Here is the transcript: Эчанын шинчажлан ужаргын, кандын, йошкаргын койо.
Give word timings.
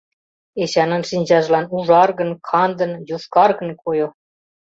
Эчанын 0.63 1.03
шинчажлан 1.09 1.65
ужаргын, 1.75 2.31
кандын, 2.49 2.91
йошкаргын 3.09 3.69
койо. 3.83 4.07